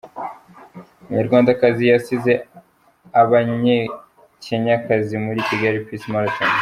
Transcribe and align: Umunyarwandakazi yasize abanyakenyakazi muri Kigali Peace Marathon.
Umunyarwandakazi 1.01 1.83
yasize 1.91 2.31
abanyakenyakazi 3.21 5.15
muri 5.25 5.39
Kigali 5.47 5.79
Peace 5.87 6.07
Marathon. 6.13 6.51